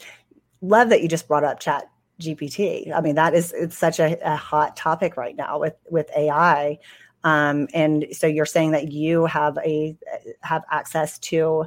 love 0.60 0.88
that 0.88 1.02
you 1.02 1.08
just 1.08 1.28
brought 1.28 1.44
up 1.44 1.60
chat 1.60 1.84
GPT. 2.20 2.92
I 2.94 3.00
mean, 3.00 3.14
that 3.16 3.34
is, 3.34 3.52
it's 3.52 3.76
such 3.76 4.00
a, 4.00 4.18
a 4.24 4.36
hot 4.36 4.76
topic 4.76 5.16
right 5.16 5.36
now 5.36 5.58
with, 5.58 5.74
with 5.90 6.10
AI. 6.16 6.78
Um, 7.24 7.68
and 7.74 8.06
so 8.12 8.26
you're 8.26 8.46
saying 8.46 8.72
that 8.72 8.92
you 8.92 9.26
have 9.26 9.58
a, 9.64 9.96
have 10.42 10.64
access 10.70 11.18
to 11.20 11.66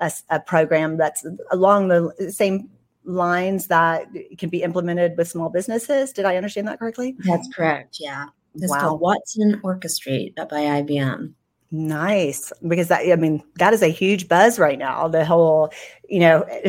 a, 0.00 0.10
a 0.30 0.40
program 0.40 0.96
that's 0.96 1.26
along 1.50 1.88
the 1.88 2.32
same 2.32 2.68
lines 3.04 3.66
that 3.68 4.08
can 4.38 4.48
be 4.48 4.62
implemented 4.62 5.16
with 5.16 5.28
small 5.28 5.48
businesses. 5.48 6.12
Did 6.12 6.24
I 6.24 6.36
understand 6.36 6.68
that 6.68 6.78
correctly? 6.78 7.16
That's 7.18 7.48
correct. 7.54 7.98
Yeah. 8.00 8.26
It's 8.54 8.70
wow. 8.70 8.80
called 8.80 9.00
Watson 9.00 9.60
Orchestrate 9.62 10.36
by 10.36 10.82
IBM. 10.82 11.34
Nice, 11.70 12.52
because 12.68 12.86
that 12.86 13.00
I 13.10 13.16
mean 13.16 13.42
that 13.56 13.72
is 13.72 13.82
a 13.82 13.88
huge 13.88 14.28
buzz 14.28 14.60
right 14.60 14.78
now. 14.78 15.08
The 15.08 15.24
whole, 15.24 15.72
you 16.08 16.20
know, 16.20 16.44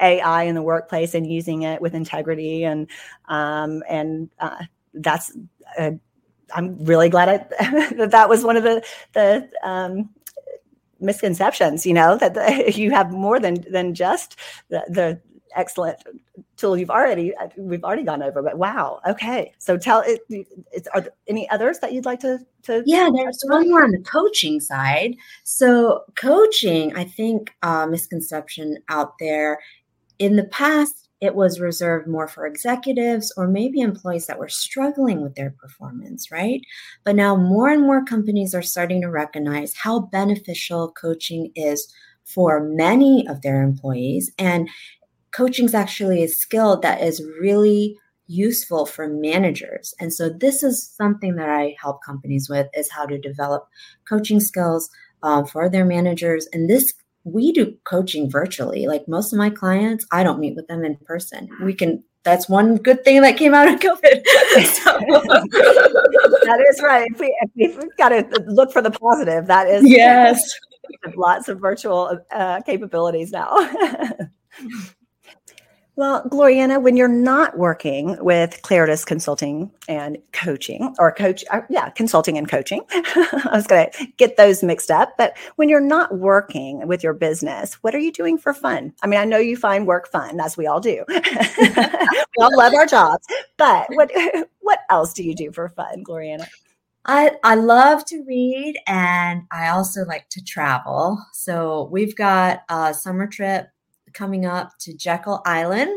AI 0.00 0.42
in 0.42 0.54
the 0.54 0.62
workplace 0.62 1.14
and 1.14 1.26
using 1.26 1.62
it 1.62 1.80
with 1.80 1.94
integrity 1.94 2.64
and 2.64 2.86
um, 3.30 3.82
and 3.88 4.28
uh, 4.38 4.64
that's 4.92 5.34
uh, 5.78 5.92
I'm 6.54 6.76
really 6.84 7.08
glad 7.08 7.28
I, 7.28 7.36
that 7.94 8.10
that 8.10 8.28
was 8.28 8.44
one 8.44 8.58
of 8.58 8.62
the 8.62 8.84
the 9.14 9.48
um, 9.62 10.10
misconceptions. 11.00 11.86
You 11.86 11.94
know 11.94 12.18
that 12.18 12.34
the, 12.34 12.72
you 12.76 12.90
have 12.90 13.10
more 13.10 13.40
than 13.40 13.64
than 13.70 13.94
just 13.94 14.36
the, 14.68 14.84
the 14.88 15.20
excellent 15.54 15.98
tool 16.56 16.76
you've 16.76 16.90
already 16.90 17.34
uh, 17.36 17.48
we've 17.56 17.84
already 17.84 18.02
gone 18.02 18.22
over 18.22 18.42
but 18.42 18.58
wow 18.58 19.00
okay 19.08 19.52
so 19.58 19.76
tell 19.76 20.02
it 20.06 20.20
it's 20.72 20.88
are 20.88 21.00
there 21.02 21.12
any 21.28 21.48
others 21.50 21.78
that 21.78 21.92
you'd 21.92 22.04
like 22.04 22.20
to 22.20 22.38
to 22.62 22.82
yeah 22.86 23.08
there's 23.14 23.42
one 23.46 23.68
more 23.70 23.82
on 23.82 23.90
the 23.90 24.02
coaching 24.02 24.60
side 24.60 25.14
so 25.44 26.04
coaching 26.16 26.94
i 26.96 27.04
think 27.04 27.52
uh, 27.62 27.86
misconception 27.86 28.76
out 28.88 29.18
there 29.18 29.58
in 30.18 30.36
the 30.36 30.44
past 30.44 31.08
it 31.20 31.34
was 31.34 31.60
reserved 31.60 32.08
more 32.08 32.26
for 32.26 32.46
executives 32.46 33.32
or 33.36 33.46
maybe 33.46 33.80
employees 33.80 34.26
that 34.26 34.38
were 34.38 34.48
struggling 34.48 35.20
with 35.20 35.34
their 35.34 35.50
performance, 35.50 36.30
right? 36.30 36.62
But 37.04 37.14
now 37.14 37.36
more 37.36 37.68
and 37.68 37.82
more 37.82 38.04
companies 38.04 38.54
are 38.54 38.62
starting 38.62 39.02
to 39.02 39.10
recognize 39.10 39.74
how 39.74 40.00
beneficial 40.00 40.92
coaching 40.92 41.52
is 41.54 41.92
for 42.24 42.60
many 42.60 43.26
of 43.28 43.42
their 43.42 43.62
employees. 43.62 44.30
And 44.38 44.68
coaching 45.32 45.66
is 45.66 45.74
actually 45.74 46.22
a 46.22 46.28
skill 46.28 46.80
that 46.80 47.02
is 47.02 47.24
really 47.40 47.96
useful 48.30 48.86
for 48.86 49.08
managers. 49.08 49.92
And 49.98 50.14
so 50.14 50.28
this 50.28 50.62
is 50.62 50.88
something 50.96 51.34
that 51.34 51.48
i 51.48 51.74
help 51.80 52.02
companies 52.04 52.48
with 52.48 52.68
is 52.74 52.88
how 52.90 53.04
to 53.06 53.18
develop 53.18 53.66
coaching 54.08 54.38
skills 54.38 54.88
um, 55.24 55.46
for 55.46 55.68
their 55.68 55.84
managers. 55.84 56.46
And 56.52 56.70
this 56.70 56.94
we 57.24 57.52
do 57.52 57.76
coaching 57.84 58.30
virtually. 58.30 58.86
Like 58.86 59.06
most 59.08 59.32
of 59.32 59.38
my 59.38 59.50
clients 59.50 60.06
i 60.12 60.22
don't 60.22 60.38
meet 60.38 60.54
with 60.54 60.68
them 60.68 60.84
in 60.84 60.96
person. 61.04 61.48
We 61.62 61.74
can 61.74 62.04
that's 62.22 62.48
one 62.48 62.76
good 62.76 63.02
thing 63.02 63.22
that 63.22 63.36
came 63.36 63.52
out 63.52 63.68
of 63.68 63.80
covid. 63.86 64.22
That 66.42 66.64
is 66.68 66.82
right. 66.82 67.06
If, 67.12 67.20
we, 67.20 67.36
if 67.56 67.76
we've 67.76 67.96
got 67.96 68.08
to 68.10 68.44
look 68.46 68.72
for 68.72 68.82
the 68.82 68.90
positive 68.90 69.46
that 69.46 69.68
is 69.68 69.82
yes. 69.84 70.40
lots 71.16 71.48
of 71.48 71.60
virtual 71.60 72.18
uh, 72.30 72.60
capabilities 72.62 73.32
now 73.32 73.56
Well, 76.00 76.22
Gloriana, 76.22 76.80
when 76.80 76.96
you're 76.96 77.08
not 77.08 77.58
working 77.58 78.16
with 78.24 78.62
Claritas 78.62 79.04
Consulting 79.04 79.70
and 79.86 80.16
Coaching, 80.32 80.94
or 80.98 81.12
coach, 81.12 81.44
uh, 81.50 81.60
yeah, 81.68 81.90
consulting 81.90 82.38
and 82.38 82.48
coaching, 82.48 82.80
I 82.90 83.50
was 83.52 83.66
going 83.66 83.90
to 83.92 84.06
get 84.16 84.38
those 84.38 84.62
mixed 84.62 84.90
up. 84.90 85.12
But 85.18 85.36
when 85.56 85.68
you're 85.68 85.78
not 85.78 86.16
working 86.16 86.88
with 86.88 87.04
your 87.04 87.12
business, 87.12 87.74
what 87.82 87.94
are 87.94 87.98
you 87.98 88.12
doing 88.12 88.38
for 88.38 88.54
fun? 88.54 88.94
I 89.02 89.08
mean, 89.08 89.20
I 89.20 89.26
know 89.26 89.36
you 89.36 89.58
find 89.58 89.86
work 89.86 90.10
fun, 90.10 90.40
as 90.40 90.56
we 90.56 90.66
all 90.66 90.80
do. 90.80 91.04
we 91.08 92.34
all 92.38 92.56
love 92.56 92.72
our 92.72 92.86
jobs, 92.86 93.26
but 93.58 93.86
what 93.90 94.10
what 94.60 94.78
else 94.88 95.12
do 95.12 95.22
you 95.22 95.34
do 95.34 95.52
for 95.52 95.68
fun, 95.68 96.02
Gloriana? 96.02 96.46
I, 97.04 97.32
I 97.44 97.56
love 97.56 98.06
to 98.06 98.24
read 98.26 98.78
and 98.86 99.42
I 99.52 99.68
also 99.68 100.06
like 100.06 100.30
to 100.30 100.42
travel. 100.42 101.18
So 101.34 101.90
we've 101.92 102.16
got 102.16 102.62
a 102.70 102.94
summer 102.94 103.26
trip 103.26 103.68
coming 104.12 104.46
up 104.46 104.70
to 104.80 104.96
Jekyll 104.96 105.42
Island, 105.44 105.90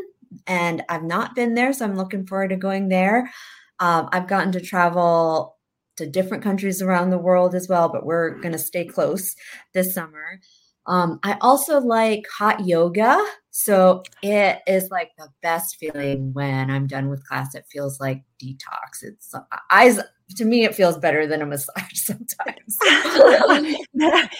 and 0.47 0.83
I've 0.89 1.03
not 1.03 1.35
been 1.35 1.53
there, 1.53 1.73
so 1.73 1.85
I'm 1.85 1.95
looking 1.95 2.25
forward 2.25 2.49
to 2.49 2.55
going 2.55 2.89
there. 2.89 3.31
Um, 3.79 4.09
I've 4.11 4.27
gotten 4.27 4.51
to 4.53 4.61
travel 4.61 5.57
to 5.97 6.07
different 6.09 6.43
countries 6.43 6.81
around 6.81 7.09
the 7.09 7.17
world 7.17 7.53
as 7.53 7.67
well, 7.67 7.89
but 7.89 8.05
we're 8.05 8.39
going 8.39 8.53
to 8.53 8.59
stay 8.59 8.85
close 8.85 9.35
this 9.73 9.93
summer. 9.93 10.39
Um, 10.85 11.19
I 11.23 11.37
also 11.41 11.79
like 11.79 12.25
hot 12.27 12.65
yoga. 12.65 13.23
So 13.51 14.03
it 14.21 14.61
is 14.67 14.89
like 14.89 15.11
the 15.17 15.29
best 15.41 15.77
feeling 15.77 16.33
when 16.33 16.71
I'm 16.71 16.87
done 16.87 17.09
with 17.09 17.25
class. 17.27 17.55
It 17.55 17.65
feels 17.71 17.99
like 17.99 18.23
detox. 18.41 19.03
It's 19.03 19.33
I 19.69 19.99
to 20.35 20.45
me 20.45 20.65
it 20.65 20.73
feels 20.73 20.97
better 20.97 21.27
than 21.27 21.41
a 21.41 21.45
massage 21.45 21.93
sometimes. 21.93 22.77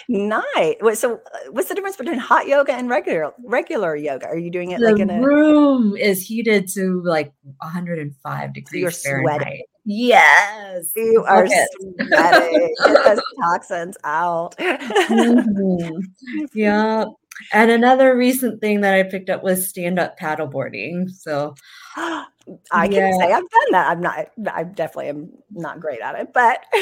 nice. 0.09 0.99
So 0.99 1.21
what's 1.51 1.69
the 1.69 1.75
difference 1.75 1.95
between 1.95 2.17
hot 2.17 2.47
yoga 2.47 2.73
and 2.73 2.89
regular 2.89 3.33
regular 3.43 3.95
yoga? 3.95 4.27
Are 4.27 4.37
you 4.37 4.49
doing 4.49 4.71
it 4.71 4.79
the 4.79 4.91
like 4.91 4.99
in 4.99 5.09
a 5.09 5.21
room 5.21 5.95
is 5.95 6.25
heated 6.25 6.67
to 6.69 7.01
like 7.03 7.31
105 7.57 8.53
degrees 8.53 8.71
so 8.71 8.77
you're 8.77 8.91
Fahrenheit. 8.91 9.41
Sweating. 9.41 9.63
Yes. 9.85 10.91
You 10.95 11.23
are 11.27 11.45
sweating. 11.45 11.95
Get 11.97 13.05
those 13.05 13.21
toxins 13.41 13.97
out. 14.03 14.55
mm-hmm. 14.59 15.99
Yeah. 16.53 17.05
And 17.51 17.71
another 17.71 18.15
recent 18.15 18.61
thing 18.61 18.81
that 18.81 18.93
I 18.93 19.03
picked 19.03 19.29
up 19.29 19.43
was 19.43 19.67
stand 19.67 19.99
up 19.99 20.19
paddleboarding. 20.19 21.09
So 21.09 21.55
I 22.71 22.87
can 22.87 22.91
yeah. 22.91 23.17
say 23.17 23.31
I've 23.31 23.49
done 23.49 23.71
that. 23.71 23.87
I'm 23.89 24.01
not, 24.01 24.27
I 24.53 24.63
definitely 24.63 25.09
am 25.09 25.29
not 25.51 25.79
great 25.79 26.01
at 26.01 26.15
it, 26.15 26.33
but 26.33 26.63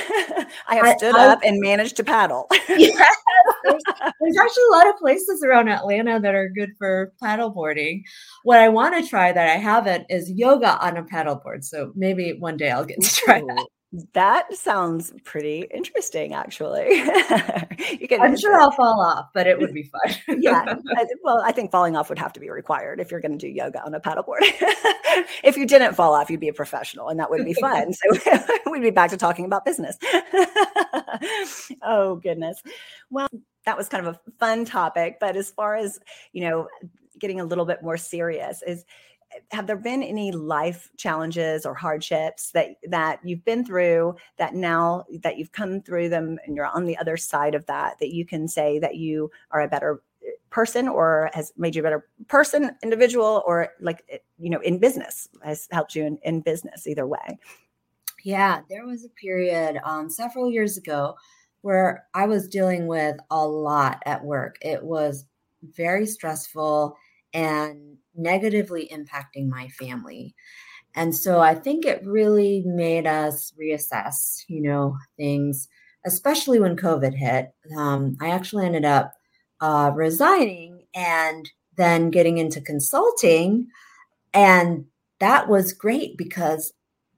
I 0.67 0.75
have 0.75 0.98
stood 0.98 1.15
I, 1.15 1.27
up 1.27 1.39
and 1.43 1.60
managed 1.60 1.98
to 1.98 2.03
paddle. 2.03 2.48
yes, 2.70 3.17
there's, 3.63 3.84
there's, 4.20 4.38
actually 4.38 4.63
a 4.72 4.75
lot 4.75 4.89
of 4.89 4.98
places 4.98 5.43
around 5.43 5.70
Atlanta 5.70 6.20
that 6.20 6.36
are 6.36 6.50
good 6.50 6.72
for 6.77 7.13
paddleboarding. 7.22 8.01
What 8.43 8.60
I 8.60 8.70
want 8.70 8.96
to 9.01 9.08
try 9.08 9.31
that 9.31 9.50
I 9.50 9.58
haven't 9.58 10.08
is 10.10 10.31
yoga 10.31 10.84
on 10.84 10.98
a 10.98 11.03
paddleboard. 11.03 11.63
So 11.63 11.91
maybe 11.96 12.34
one 12.34 12.58
day 12.58 12.72
I'll 12.72 12.86
get 12.86 13.01
to 13.01 13.15
try 13.15 13.41
that. 13.41 13.67
That 14.13 14.53
sounds 14.55 15.12
pretty 15.25 15.67
interesting, 15.74 16.33
actually. 16.33 17.01
I'm 17.01 18.38
sure 18.38 18.57
I'll 18.60 18.71
fall 18.71 19.01
off, 19.01 19.27
but 19.33 19.48
it 19.48 19.60
would 19.60 19.74
be 19.74 19.83
fun. 19.83 20.39
yeah. 20.39 20.75
I, 20.95 21.05
well, 21.24 21.41
I 21.43 21.51
think 21.51 21.71
falling 21.71 21.98
off 21.98 22.07
would 22.07 22.17
have 22.17 22.31
to 22.33 22.39
be 22.39 22.50
required 22.50 23.01
if 23.01 23.12
you're 23.12 23.19
going 23.19 23.38
to 23.38 23.38
do 23.38 23.50
yoga 23.50 23.83
on 23.83 23.93
a 23.93 24.00
paddleboard. 24.00 24.39
if 25.43 25.57
you 25.57 25.67
didn't 25.67 25.95
fall 25.95 26.13
off, 26.13 26.29
you'd 26.29 26.39
be 26.39 26.48
a 26.48 26.53
professional, 26.53 27.10
and 27.10 27.19
that 27.19 27.29
would 27.29 27.43
be 27.43 27.53
fun. 27.53 27.91
so 27.91 28.41
we'd 28.71 28.81
be 28.81 28.91
back 28.91 29.10
to 29.10 29.17
talking 29.17 29.43
about 29.43 29.65
business. 29.65 29.98
oh 31.81 32.15
goodness. 32.24 32.63
Well, 33.10 33.27
that 33.65 33.77
was 33.77 33.89
kind 33.89 34.07
of 34.07 34.15
a 34.15 34.31
fun 34.39 34.63
topic, 34.63 35.17
but 35.19 35.36
as 35.36 35.51
far 35.51 35.75
as 35.75 36.00
you 36.31 36.43
know, 36.43 36.69
getting 37.19 37.41
a 37.41 37.45
little 37.45 37.65
bit 37.65 37.83
more 37.83 37.98
serious 37.98 38.63
is 38.65 38.86
have 39.51 39.67
there 39.67 39.77
been 39.77 40.03
any 40.03 40.31
life 40.31 40.89
challenges 40.97 41.65
or 41.65 41.73
hardships 41.73 42.51
that 42.51 42.75
that 42.88 43.19
you've 43.23 43.43
been 43.45 43.65
through 43.65 44.15
that 44.38 44.53
now 44.55 45.03
that 45.23 45.38
you've 45.38 45.51
come 45.51 45.81
through 45.81 46.09
them 46.09 46.38
and 46.45 46.55
you're 46.55 46.65
on 46.65 46.85
the 46.85 46.97
other 46.97 47.17
side 47.17 47.55
of 47.55 47.65
that 47.65 47.97
that 48.00 48.13
you 48.13 48.25
can 48.25 48.47
say 48.47 48.79
that 48.79 48.95
you 48.95 49.29
are 49.51 49.61
a 49.61 49.67
better 49.67 50.01
eh, 50.25 50.31
person 50.50 50.88
or 50.88 51.29
has 51.33 51.53
made 51.57 51.75
you 51.75 51.81
a 51.81 51.83
better 51.83 52.07
person 52.27 52.75
individual 52.83 53.43
or 53.45 53.69
like 53.79 54.03
eh, 54.09 54.17
you 54.39 54.50
know 54.50 54.59
in 54.61 54.77
business 54.77 55.27
has 55.43 55.67
helped 55.71 55.95
you 55.95 56.03
in, 56.03 56.17
in 56.23 56.41
business 56.41 56.88
either 56.88 57.07
way? 57.07 57.38
Yeah 58.23 58.61
there 58.69 58.85
was 58.85 59.05
a 59.05 59.09
period 59.09 59.79
um, 59.83 60.09
several 60.09 60.50
years 60.50 60.77
ago 60.77 61.15
where 61.61 62.07
i 62.15 62.25
was 62.25 62.47
dealing 62.47 62.88
with 62.88 63.17
a 63.29 63.47
lot 63.47 64.01
at 64.05 64.23
work. 64.23 64.57
It 64.61 64.83
was 64.83 65.25
very 65.61 66.05
stressful 66.05 66.97
and 67.33 67.97
negatively 68.15 68.89
impacting 68.93 69.47
my 69.47 69.67
family. 69.69 70.35
And 70.95 71.15
so 71.15 71.39
I 71.39 71.55
think 71.55 71.85
it 71.85 72.05
really 72.05 72.63
made 72.65 73.07
us 73.07 73.53
reassess, 73.59 74.43
you 74.47 74.61
know, 74.61 74.97
things 75.17 75.67
especially 76.05 76.59
when 76.59 76.75
COVID 76.75 77.13
hit. 77.13 77.53
Um, 77.77 78.17
I 78.19 78.29
actually 78.29 78.65
ended 78.65 78.85
up 78.85 79.13
uh, 79.59 79.91
resigning 79.93 80.83
and 80.95 81.50
then 81.77 82.09
getting 82.09 82.38
into 82.38 82.61
consulting. 82.61 83.67
And 84.33 84.85
that 85.19 85.47
was 85.47 85.73
great 85.73 86.17
because 86.17 86.73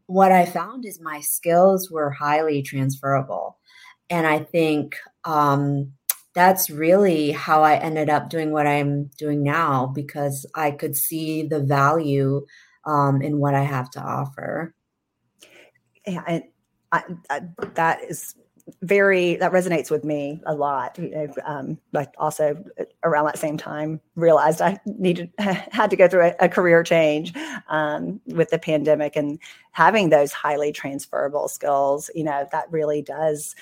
what 0.08 0.32
I 0.32 0.46
found 0.46 0.86
is 0.86 1.00
my 1.00 1.22
skills 1.22 1.89
were 1.89 2.12
highly 2.12 2.62
transferable. 2.62 3.58
And 4.10 4.27
I 4.27 4.39
think 4.39 4.98
um, 5.24 5.93
that's 6.34 6.70
really 6.70 7.32
how 7.32 7.63
I 7.63 7.75
ended 7.75 8.10
up 8.10 8.30
doing 8.30 8.52
what 8.52 8.68
I'm 8.68 9.06
doing 9.18 9.44
now 9.44 9.88
because 9.88 10.46
I 10.56 10.72
could 10.72 10.96
see 10.96 11.44
the 11.44 11.60
value 11.60 12.46
um, 12.86 13.22
in 13.22 13.38
what 13.40 13.54
I 13.54 13.62
have 13.62 13.90
to 13.92 14.02
offer. 14.02 14.74
Yeah, 16.06 16.24
I, 16.25 16.44
I, 16.92 17.04
I, 17.30 17.42
that 17.75 18.04
is 18.04 18.36
very 18.82 19.36
that 19.38 19.52
resonates 19.52 19.92
with 19.92 20.04
me 20.04 20.42
a 20.46 20.56
lot. 20.56 20.98
Um, 21.46 21.78
but 21.92 22.13
also 22.18 22.63
around 23.04 23.25
that 23.25 23.38
same 23.38 23.58
time, 23.58 24.00
realized 24.16 24.62
I 24.62 24.80
needed 24.86 25.32
had 25.38 25.90
to 25.90 25.96
go 25.96 26.08
through 26.08 26.28
a, 26.28 26.36
a 26.42 26.50
career 26.50 26.84
change 26.84 27.34
um, 27.68 28.22
with 28.28 28.50
the 28.50 28.60
pandemic 28.60 29.16
and 29.16 29.40
having 29.72 30.10
those 30.10 30.32
highly 30.32 30.72
transferable 30.72 31.48
skills. 31.48 32.10
You 32.16 32.24
know, 32.24 32.48
that 32.52 32.72
really 32.72 33.02
does. 33.02 33.56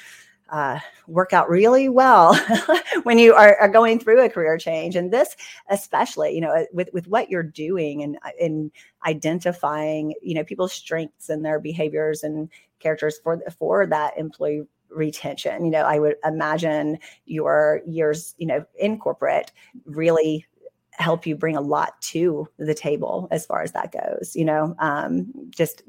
Uh, 0.52 0.78
work 1.08 1.32
out 1.32 1.50
really 1.50 1.88
well 1.88 2.38
when 3.04 3.18
you 3.18 3.34
are, 3.34 3.56
are, 3.62 3.70
going 3.70 3.98
through 3.98 4.22
a 4.22 4.28
career 4.28 4.58
change 4.58 4.98
and 4.98 5.10
this 5.10 5.34
especially 5.70 6.36
you 6.36 6.42
know 6.42 6.68
with 6.74 6.90
with 6.92 7.08
what 7.08 7.30
you're 7.30 7.42
doing 7.42 8.04
and 8.04 8.20
in 8.38 8.70
identifying 9.06 10.14
you 10.22 10.36
know 10.36 10.44
people's 10.44 10.74
strengths 10.74 11.30
and 11.30 11.46
their 11.46 11.58
behaviors 11.58 12.22
and 12.22 12.50
characters 12.80 13.18
for 13.24 13.42
for 13.58 13.86
that 13.88 14.18
employee 14.18 14.68
retention. 14.92 15.66
You 15.66 15.72
know, 15.72 15.84
I 15.84 16.00
would 16.00 16.16
imagine 16.24 17.00
your 17.26 17.82
years, 17.86 18.36
you 18.38 18.48
know, 18.48 18.66
in 18.78 19.00
corporate 19.00 19.52
really 19.86 20.46
help 20.94 21.26
you 21.26 21.36
bring 21.36 21.56
a 21.56 21.62
lot 21.62 22.00
to 22.02 22.48
the 22.60 22.74
table 22.74 23.28
as 23.32 23.46
far 23.46 23.62
as 23.62 23.72
that 23.72 23.92
goes. 23.92 24.36
You 24.36 24.46
know, 24.46 24.76
um, 24.80 25.32
just 25.50 25.84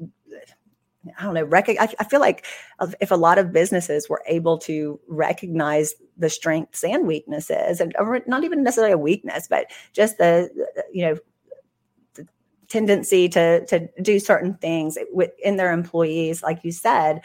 I 1.17 1.23
don't 1.23 1.33
know. 1.33 1.43
Rec- 1.43 1.69
I, 1.69 1.89
I 1.99 2.03
feel 2.05 2.19
like 2.19 2.45
if 3.01 3.11
a 3.11 3.15
lot 3.15 3.37
of 3.37 3.51
businesses 3.51 4.07
were 4.09 4.21
able 4.27 4.57
to 4.59 4.99
recognize 5.07 5.93
the 6.17 6.29
strengths 6.29 6.83
and 6.83 7.05
weaknesses, 7.05 7.81
and 7.81 7.93
not 8.27 8.43
even 8.43 8.63
necessarily 8.63 8.93
a 8.93 8.97
weakness, 8.97 9.47
but 9.49 9.67
just 9.91 10.17
the 10.17 10.49
you 10.93 11.05
know 11.05 12.25
tendency 12.69 13.29
to 13.29 13.65
to 13.65 13.87
do 14.01 14.19
certain 14.19 14.55
things 14.55 14.97
within 15.13 15.57
their 15.57 15.71
employees 15.71 16.41
like 16.41 16.63
you 16.63 16.71
said 16.71 17.21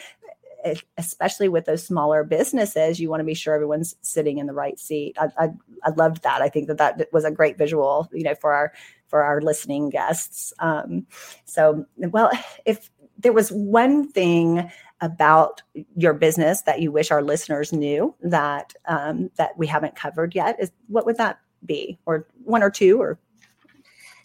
especially 0.97 1.49
with 1.49 1.65
those 1.65 1.87
smaller 1.87 2.25
businesses, 2.25 2.99
you 3.01 3.09
want 3.09 3.21
to 3.21 3.25
be 3.25 3.35
sure 3.35 3.55
everyone's 3.55 3.95
sitting 4.03 4.39
in 4.39 4.47
the 4.47 4.53
right 4.53 4.79
seat. 4.79 5.17
I, 5.19 5.29
I, 5.39 5.49
I 5.85 5.91
loved 5.91 6.23
that. 6.23 6.43
I 6.43 6.49
think 6.49 6.69
that 6.69 6.79
that 6.79 7.09
was 7.13 7.25
a 7.25 7.31
great 7.31 7.59
visual, 7.59 8.09
you 8.13 8.25
know, 8.25 8.35
for 8.35 8.53
our 8.53 8.73
for 9.07 9.23
our 9.23 9.41
listening 9.41 9.89
guests. 9.89 10.53
Um, 10.59 11.07
so, 11.45 11.87
well, 11.97 12.31
if 12.65 12.91
there 13.19 13.33
was 13.33 13.51
one 13.51 14.11
thing 14.11 14.71
about 15.01 15.63
your 15.97 16.15
business 16.15 16.63
that 16.63 16.81
you 16.81 16.91
wish 16.91 17.11
our 17.11 17.23
listeners 17.23 17.73
knew 17.73 18.15
that 18.21 18.75
um, 18.87 19.31
that 19.37 19.57
we 19.57 19.67
haven't 19.67 19.97
covered 19.97 20.35
yet, 20.35 20.57
is 20.61 20.73
what 20.89 21.07
would 21.07 21.17
that 21.19 21.39
be, 21.65 21.99
or 22.07 22.27
one 22.45 22.63
or 22.63 22.71
two, 22.71 23.01
or 23.01 23.19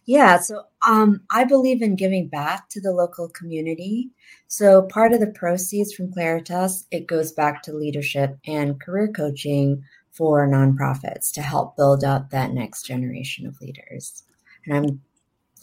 yeah, 0.06 0.40
so 0.40 0.64
um, 0.86 1.22
I 1.32 1.46
believe 1.46 1.82
in 1.82 1.96
giving 1.96 2.28
back 2.28 2.70
to 2.70 2.82
the 2.82 2.92
local 2.92 3.30
community. 3.30 4.10
So 4.48 4.82
part 4.84 5.14
of 5.14 5.22
the 5.22 5.32
proceeds 5.32 5.94
from 5.94 6.12
Claritas, 6.12 6.86
it 6.92 7.08
goes 7.08 7.32
back 7.32 7.64
to 7.64 7.74
leadership 7.74 8.38
and 8.46 8.82
career 8.82 9.08
coaching 9.08 9.84
for 10.12 10.48
nonprofits 10.48 11.32
to 11.34 11.42
help 11.42 11.78
build 11.78 12.04
up 12.04 12.30
that 12.30 12.52
next 12.52 12.84
generation 12.84 13.48
of 13.48 13.60
leaders. 13.62 14.24
And 14.66 14.76
I'm 14.76 15.02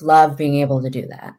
love 0.00 0.36
being 0.36 0.56
able 0.56 0.82
to 0.82 0.90
do 0.90 1.06
that. 1.08 1.34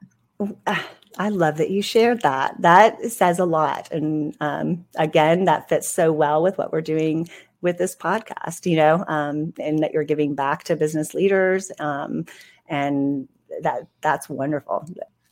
I 1.18 1.30
love 1.30 1.58
that 1.58 1.70
you 1.70 1.82
shared 1.82 2.22
that. 2.22 2.56
That 2.62 3.04
says 3.06 3.40
a 3.40 3.46
lot. 3.46 3.92
And 3.92 4.36
um, 4.40 4.86
again, 4.96 5.46
that 5.46 5.70
fits 5.70 5.90
so 5.90 6.12
well 6.12 6.42
with 6.42 6.58
what 6.58 6.72
we're 6.72 6.82
doing 6.82 7.30
with 7.62 7.78
this 7.78 7.96
podcast, 7.96 8.66
you 8.66 8.76
know, 8.78 9.06
um, 9.08 9.54
and 9.60 9.80
that 9.80 9.94
you're 9.94 10.04
giving 10.04 10.36
back 10.36 10.64
to 10.66 10.76
business 10.76 11.14
leaders. 11.14 11.72
Um, 11.80 12.26
and 12.68 13.28
that 13.62 13.88
that's 14.02 14.30
wonderful. 14.30 14.88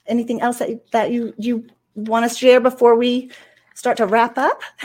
Anything 0.05 0.41
else 0.41 0.59
that 0.59 0.91
that 0.91 1.11
you 1.11 1.33
you 1.37 1.65
want 1.95 2.29
to 2.29 2.37
share 2.37 2.59
before 2.59 2.95
we 2.95 3.31
start 3.79 3.97
to 3.97 4.05
wrap 4.05 4.37
up? 4.37 4.61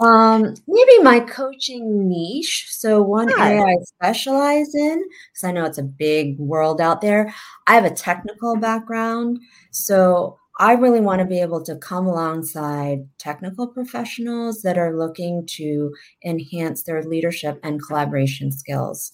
um, 0.00 0.54
maybe 0.66 0.98
my 1.02 1.20
coaching 1.20 2.08
niche. 2.08 2.66
So 2.70 3.02
one 3.02 3.28
yeah. 3.28 3.46
area 3.46 3.62
I 3.62 3.76
specialize 3.84 4.74
in, 4.74 5.04
because 5.32 5.44
I 5.44 5.52
know 5.52 5.66
it's 5.66 5.78
a 5.78 5.82
big 5.82 6.38
world 6.38 6.80
out 6.80 7.02
there. 7.02 7.32
I 7.66 7.74
have 7.74 7.84
a 7.84 7.90
technical 7.90 8.56
background, 8.56 9.38
so 9.70 10.38
I 10.58 10.72
really 10.72 11.00
want 11.00 11.18
to 11.18 11.26
be 11.26 11.40
able 11.40 11.62
to 11.64 11.76
come 11.76 12.06
alongside 12.06 13.06
technical 13.18 13.66
professionals 13.66 14.62
that 14.62 14.78
are 14.78 14.96
looking 14.96 15.46
to 15.56 15.92
enhance 16.24 16.84
their 16.84 17.02
leadership 17.02 17.60
and 17.62 17.84
collaboration 17.84 18.50
skills 18.50 19.12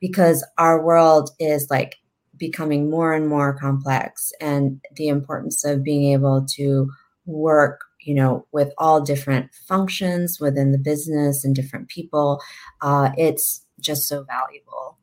because 0.00 0.44
our 0.58 0.84
world 0.84 1.30
is 1.38 1.68
like 1.70 1.96
becoming 2.36 2.90
more 2.90 3.14
and 3.14 3.28
more 3.28 3.56
complex 3.56 4.32
and 4.40 4.80
the 4.96 5.08
importance 5.08 5.64
of 5.64 5.84
being 5.84 6.12
able 6.12 6.44
to 6.56 6.90
work 7.24 7.82
you 8.02 8.14
know 8.14 8.46
with 8.52 8.72
all 8.78 9.00
different 9.00 9.52
functions 9.54 10.38
within 10.40 10.72
the 10.72 10.78
business 10.78 11.44
and 11.44 11.54
different 11.54 11.88
people 11.88 12.40
uh, 12.82 13.10
it's 13.16 13.64
just 13.80 14.08
so 14.08 14.24
valuable 14.24 14.98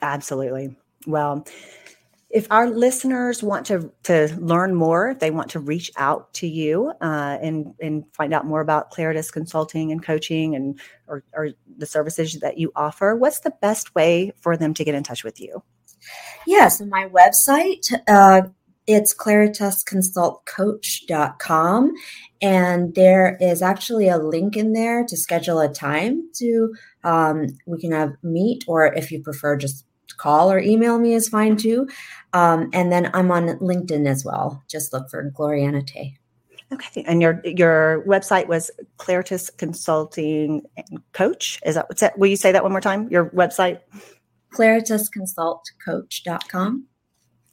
absolutely 0.00 0.76
well 1.06 1.44
if 2.32 2.46
our 2.50 2.68
listeners 2.68 3.42
want 3.42 3.66
to 3.66 3.92
to 4.04 4.34
learn 4.40 4.74
more, 4.74 5.10
if 5.10 5.18
they 5.18 5.30
want 5.30 5.50
to 5.50 5.60
reach 5.60 5.90
out 5.96 6.32
to 6.34 6.46
you 6.46 6.92
uh, 7.02 7.38
and 7.42 7.74
and 7.80 8.04
find 8.14 8.32
out 8.32 8.46
more 8.46 8.62
about 8.62 8.90
Claritas 8.90 9.30
Consulting 9.30 9.92
and 9.92 10.02
coaching 10.02 10.56
and 10.56 10.80
or, 11.06 11.22
or 11.34 11.50
the 11.76 11.86
services 11.86 12.40
that 12.40 12.56
you 12.56 12.72
offer, 12.74 13.14
what's 13.14 13.40
the 13.40 13.52
best 13.60 13.94
way 13.94 14.32
for 14.40 14.56
them 14.56 14.72
to 14.74 14.84
get 14.84 14.94
in 14.94 15.02
touch 15.02 15.24
with 15.24 15.40
you? 15.40 15.62
Yeah, 16.46 16.68
so 16.68 16.86
my 16.86 17.08
website, 17.08 17.86
uh, 18.08 18.48
it's 18.86 19.14
claritasconsultcoach.com. 19.14 21.92
And 22.40 22.94
there 22.94 23.36
is 23.40 23.60
actually 23.62 24.08
a 24.08 24.18
link 24.18 24.56
in 24.56 24.72
there 24.72 25.04
to 25.04 25.16
schedule 25.16 25.58
a 25.60 25.72
time 25.72 26.28
to, 26.36 26.74
um, 27.04 27.46
we 27.66 27.80
can 27.80 27.92
have 27.92 28.14
meet, 28.22 28.64
or 28.66 28.92
if 28.94 29.12
you 29.12 29.22
prefer, 29.22 29.56
just 29.56 29.84
call 30.16 30.50
or 30.52 30.58
email 30.58 30.98
me 30.98 31.14
is 31.14 31.28
fine 31.28 31.56
too. 31.56 31.88
Um, 32.32 32.68
and 32.72 32.90
then 32.92 33.10
I'm 33.14 33.30
on 33.30 33.46
LinkedIn 33.58 34.06
as 34.06 34.24
well. 34.24 34.64
Just 34.68 34.92
look 34.92 35.08
for 35.10 35.30
Gloriana 35.30 35.86
Teh. 35.86 36.10
Okay, 36.72 37.04
and 37.06 37.20
your 37.20 37.42
your 37.44 38.02
website 38.06 38.48
was 38.48 38.70
Claritas 38.96 39.54
Consulting 39.58 40.62
Coach. 41.12 41.60
Is 41.66 41.74
that 41.74 41.86
what's 41.90 42.00
that? 42.00 42.18
Will 42.18 42.28
you 42.28 42.36
say 42.36 42.50
that 42.50 42.62
one 42.62 42.72
more 42.72 42.80
time? 42.80 43.10
Your 43.10 43.28
website? 43.30 43.80
ClaritasConsultCoach.com 44.54 46.86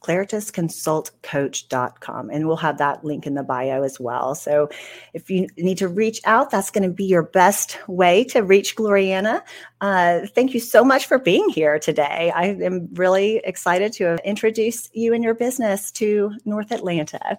claritasconsultcoach.com 0.01 2.29
and 2.29 2.47
we'll 2.47 2.55
have 2.55 2.77
that 2.77 3.03
link 3.03 3.27
in 3.27 3.33
the 3.33 3.43
bio 3.43 3.83
as 3.83 3.99
well. 3.99 4.33
So 4.35 4.69
if 5.13 5.29
you 5.29 5.47
need 5.57 5.77
to 5.79 5.87
reach 5.87 6.21
out 6.25 6.51
that's 6.51 6.71
going 6.71 6.83
to 6.83 6.89
be 6.89 7.05
your 7.05 7.23
best 7.23 7.77
way 7.87 8.23
to 8.25 8.41
reach 8.41 8.75
gloriana. 8.75 9.41
Uh, 9.81 10.21
thank 10.35 10.53
you 10.53 10.59
so 10.59 10.83
much 10.83 11.05
for 11.05 11.19
being 11.19 11.47
here 11.49 11.79
today. 11.79 12.31
I 12.35 12.57
am 12.61 12.89
really 12.93 13.37
excited 13.43 13.93
to 13.93 14.17
introduce 14.23 14.89
you 14.93 15.13
and 15.13 15.23
your 15.23 15.33
business 15.33 15.91
to 15.93 16.33
north 16.45 16.71
atlanta. 16.71 17.37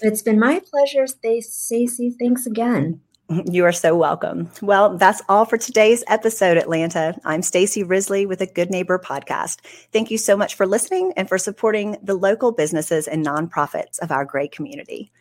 It's 0.00 0.22
been 0.22 0.38
my 0.38 0.60
pleasure. 0.70 1.06
Stacy 1.06 2.10
thanks 2.10 2.46
again 2.46 3.00
you 3.28 3.64
are 3.64 3.72
so 3.72 3.96
welcome. 3.96 4.50
Well, 4.60 4.98
that's 4.98 5.22
all 5.28 5.44
for 5.44 5.56
today's 5.56 6.04
episode, 6.08 6.56
Atlanta. 6.56 7.16
I'm 7.24 7.42
Stacy 7.42 7.82
Risley 7.82 8.26
with 8.26 8.40
the 8.40 8.46
Good 8.46 8.70
Neighbor 8.70 8.98
podcast. 8.98 9.60
Thank 9.92 10.10
you 10.10 10.18
so 10.18 10.36
much 10.36 10.54
for 10.54 10.66
listening 10.66 11.12
and 11.16 11.28
for 11.28 11.38
supporting 11.38 11.96
the 12.02 12.14
local 12.14 12.52
businesses 12.52 13.08
and 13.08 13.24
nonprofits 13.24 13.98
of 14.00 14.10
our 14.10 14.24
great 14.24 14.52
community. 14.52 15.12